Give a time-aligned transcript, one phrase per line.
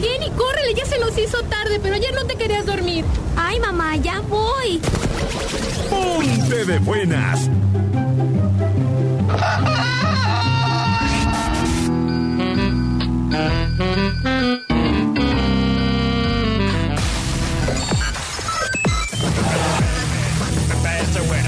[0.00, 3.04] Jenny, córrele, ya se nos hizo tarde, pero ayer no te querías dormir.
[3.36, 4.80] Ay, mamá, ya voy.
[5.90, 7.48] Ponte de buenas.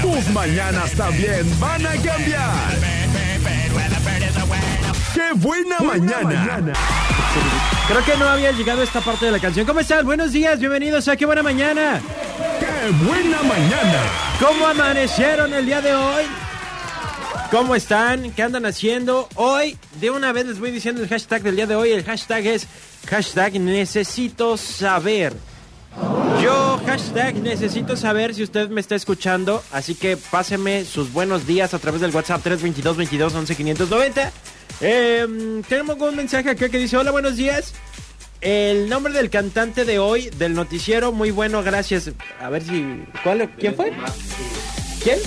[0.01, 2.77] Tus mañanas también van a cambiar.
[5.13, 7.06] ¡Qué buena, mañana!
[7.87, 9.65] Creo que no había llegado esta parte de la canción.
[9.65, 10.05] ¿Cómo están?
[10.05, 12.01] Buenos días, bienvenidos a Qué Buena Mañana.
[12.59, 14.03] ¡Qué buena mañana!
[14.41, 16.25] ¿Cómo amanecieron el día de hoy?
[17.49, 18.31] ¿Cómo están?
[18.33, 19.29] ¿Qué andan haciendo?
[19.35, 21.91] Hoy, de una vez les voy diciendo el hashtag del día de hoy.
[21.91, 22.67] El hashtag es
[23.07, 25.33] hashtag necesito saber.
[26.43, 29.63] Yo, hashtag necesito saber si usted me está escuchando.
[29.71, 34.31] Así que páseme sus buenos días a través del WhatsApp 322 22 11 590.
[34.81, 37.73] Eh, tenemos un mensaje acá que dice: Hola, buenos días.
[38.41, 42.11] El nombre del cantante de hoy, del noticiero, muy bueno, gracias.
[42.39, 43.03] A ver si.
[43.23, 43.91] ¿cuál, ¿Quién fue?
[45.03, 45.19] ¿Quién?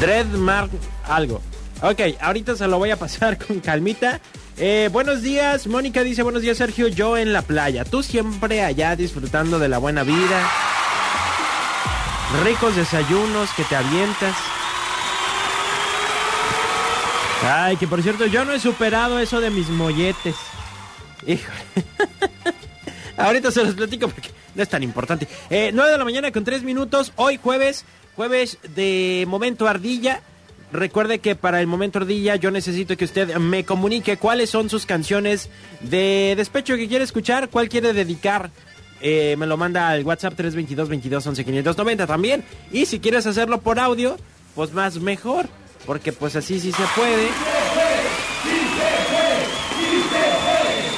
[0.00, 0.70] Dread Mark
[1.04, 1.40] algo.
[1.82, 4.20] Ok, ahorita se lo voy a pasar con calmita.
[4.56, 7.84] Eh, buenos días, Mónica dice buenos días Sergio, yo en la playa.
[7.84, 10.48] Tú siempre allá disfrutando de la buena vida.
[12.44, 14.34] Ricos desayunos que te avientas.
[17.46, 20.34] Ay, que por cierto, yo no he superado eso de mis molletes.
[21.26, 21.58] Híjole.
[23.18, 25.28] Ahorita se los platico porque no es tan importante.
[25.50, 27.12] Eh, 9 de la mañana con 3 minutos.
[27.16, 27.84] Hoy jueves,
[28.16, 30.22] jueves de Momento Ardilla.
[30.72, 34.86] Recuerde que para el Momento Ardilla yo necesito que usted me comunique cuáles son sus
[34.86, 38.50] canciones de despecho que quiere escuchar, cuál quiere dedicar.
[39.02, 42.42] Eh, me lo manda al WhatsApp 322 22 11 590 también.
[42.72, 44.16] Y si quieres hacerlo por audio,
[44.54, 45.46] pues más mejor.
[45.86, 47.28] Porque pues así sí se puede.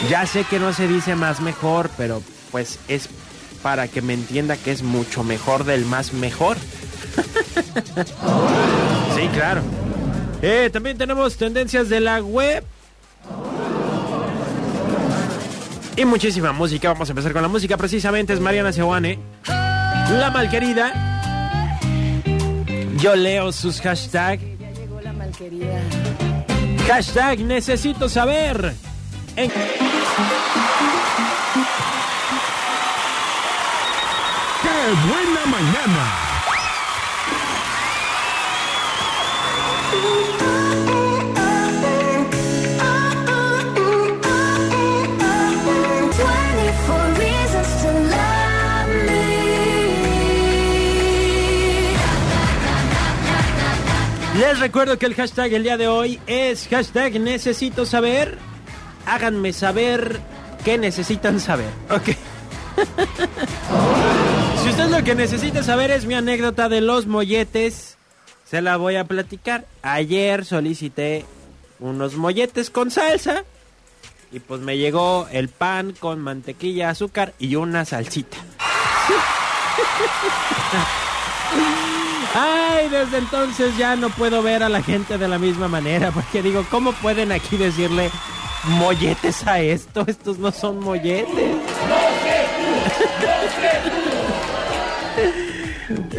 [0.08, 3.08] Ya sé que no se dice más mejor, pero pues es
[3.62, 6.56] para que me entienda que es mucho mejor del más mejor.
[9.16, 9.62] sí, claro.
[10.42, 12.64] Eh, también tenemos tendencias de la web.
[15.96, 16.92] Y muchísima música.
[16.92, 17.76] Vamos a empezar con la música.
[17.76, 19.18] Precisamente es Mariana Seoane.
[19.48, 20.92] La malquerida.
[22.98, 24.55] Yo leo sus hashtags.
[25.26, 25.80] Malquerida.
[26.86, 28.74] Hashtag necesito saber.
[29.34, 29.58] En- ¡Qué
[35.08, 36.25] buena mañana!
[54.38, 58.36] Les recuerdo que el hashtag el día de hoy es hashtag necesito saber.
[59.06, 60.20] Háganme saber
[60.62, 61.70] qué necesitan saber.
[61.88, 62.04] Ok.
[64.62, 67.96] si usted lo que necesita saber es mi anécdota de los molletes,
[68.44, 69.64] se la voy a platicar.
[69.80, 71.24] Ayer solicité
[71.80, 73.44] unos molletes con salsa.
[74.32, 78.36] Y pues me llegó el pan con mantequilla, azúcar y una salsita.
[82.38, 86.42] Ay, desde entonces ya no puedo ver a la gente de la misma manera, porque
[86.42, 88.10] digo, ¿cómo pueden aquí decirle
[88.64, 90.04] molletes a esto?
[90.06, 91.56] Estos no son molletes.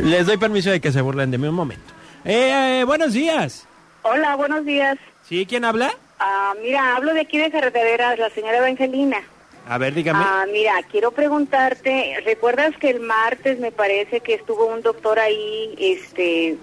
[0.01, 1.94] Les doy permiso de que se burlen de mí un momento.
[2.25, 3.67] Eh, eh, buenos días.
[4.01, 4.97] Hola, buenos días.
[5.22, 5.45] ¿Sí?
[5.45, 5.91] ¿Quién habla?
[6.19, 9.22] Ah, mira, hablo de aquí de Carretera, la señora Evangelina.
[9.69, 10.23] A ver, dígame.
[10.23, 15.75] Ah, mira, quiero preguntarte, ¿recuerdas que el martes me parece que estuvo un doctor ahí,
[15.78, 16.57] este,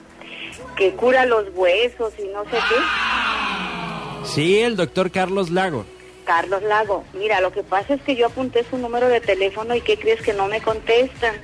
[0.76, 4.26] que cura los huesos y no sé qué?
[4.26, 5.84] Sí, el doctor Carlos Lago.
[6.24, 7.04] Carlos Lago.
[7.12, 10.22] Mira, lo que pasa es que yo apunté su número de teléfono y ¿qué crees
[10.22, 11.34] que no me contestan?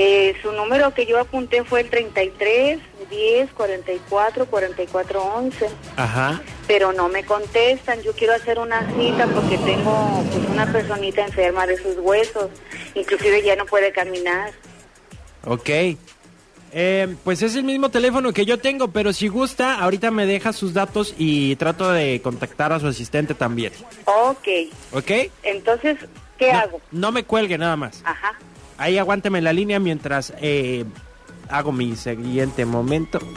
[0.00, 2.78] Eh, su número que yo apunté fue el 33
[3.10, 5.68] 10 44 44 11.
[5.96, 6.40] Ajá.
[6.68, 8.00] pero no me contestan.
[8.02, 12.48] Yo quiero hacer una cita porque tengo pues una personita enferma de sus huesos,
[12.94, 14.52] inclusive ya no puede caminar.
[15.44, 15.68] Ok.
[16.70, 20.52] Eh, pues es el mismo teléfono que yo tengo, pero si gusta, ahorita me deja
[20.52, 23.72] sus datos y trato de contactar a su asistente también.
[24.04, 24.46] Ok,
[24.92, 25.10] ¿Ok?
[25.42, 25.96] entonces,
[26.36, 26.80] ¿qué no, hago?
[26.92, 28.02] No me cuelgue nada más.
[28.04, 28.38] Ajá.
[28.78, 30.84] Ahí aguánteme la línea mientras eh,
[31.50, 33.18] hago mi siguiente momento.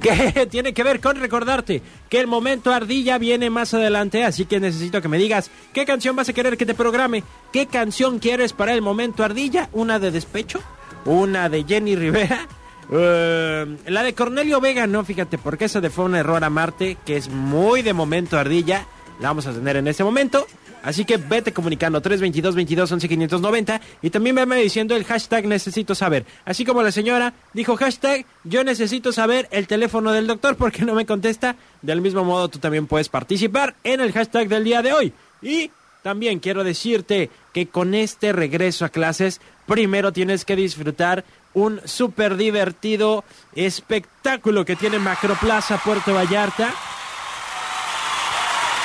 [0.00, 4.60] Que tiene que ver con recordarte que el momento ardilla viene más adelante, así que
[4.60, 7.22] necesito que me digas qué canción vas a querer que te programe,
[7.52, 10.60] qué canción quieres para el momento ardilla, una de despecho,
[11.04, 12.46] una de Jenny Rivera,
[12.92, 16.98] eh, la de Cornelio Vega, no, fíjate, porque eso de fue un error a Marte,
[17.06, 18.86] que es muy de momento ardilla,
[19.20, 20.46] la vamos a tener en este momento.
[20.86, 25.96] Así que vete comunicando 322 22 11 590 y también veme diciendo el hashtag necesito
[25.96, 26.24] saber.
[26.44, 30.94] Así como la señora dijo hashtag yo necesito saber el teléfono del doctor porque no
[30.94, 31.56] me contesta.
[31.82, 35.12] Del mismo modo tú también puedes participar en el hashtag del día de hoy.
[35.42, 35.72] Y
[36.04, 42.36] también quiero decirte que con este regreso a clases primero tienes que disfrutar un súper
[42.36, 43.24] divertido
[43.56, 46.72] espectáculo que tiene Macroplaza Puerto Vallarta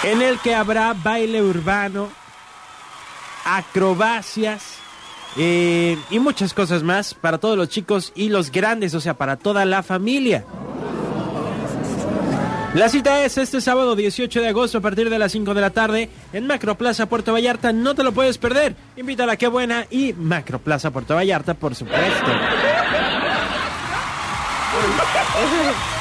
[0.03, 2.09] en el que habrá baile urbano,
[3.45, 4.77] acrobacias
[5.38, 9.38] eh, y muchas cosas más para todos los chicos y los grandes, o sea, para
[9.38, 10.45] toda la familia.
[12.74, 15.71] La cita es este sábado 18 de agosto a partir de las 5 de la
[15.71, 17.74] tarde en Macroplaza Puerto Vallarta.
[17.74, 18.77] No te lo puedes perder.
[18.95, 22.31] Invita a la que buena y Macroplaza Puerto Vallarta, por supuesto.